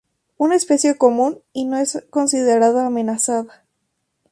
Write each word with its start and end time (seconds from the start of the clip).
Es 0.29 0.35
una 0.39 0.55
especie 0.55 0.97
común 0.97 1.43
y 1.53 1.65
no 1.65 1.77
es 1.77 2.03
considerada 2.09 2.87
amenazada. 2.87 3.67